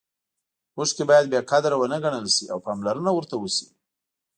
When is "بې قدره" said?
1.31-1.75